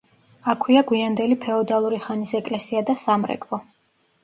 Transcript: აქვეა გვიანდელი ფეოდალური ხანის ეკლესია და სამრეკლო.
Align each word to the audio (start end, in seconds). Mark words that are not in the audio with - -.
აქვეა 0.53 0.81
გვიანდელი 0.91 1.37
ფეოდალური 1.43 2.01
ხანის 2.07 2.33
ეკლესია 2.41 2.85
და 2.91 2.99
სამრეკლო. 3.05 3.63